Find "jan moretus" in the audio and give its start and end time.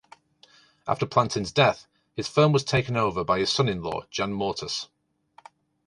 4.09-4.87